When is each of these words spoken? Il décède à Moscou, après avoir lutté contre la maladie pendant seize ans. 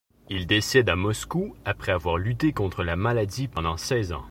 Il 0.31 0.47
décède 0.47 0.89
à 0.89 0.95
Moscou, 0.95 1.55
après 1.63 1.91
avoir 1.91 2.17
lutté 2.17 2.53
contre 2.53 2.81
la 2.83 2.95
maladie 2.95 3.47
pendant 3.47 3.77
seize 3.77 4.13
ans. 4.13 4.19